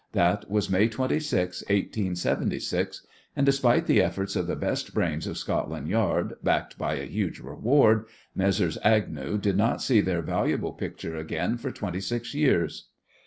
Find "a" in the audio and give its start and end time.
6.95-7.05